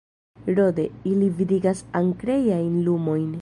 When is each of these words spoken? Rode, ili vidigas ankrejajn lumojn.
Rode, 0.59 0.85
ili 1.11 1.29
vidigas 1.41 1.85
ankrejajn 2.03 2.73
lumojn. 2.89 3.27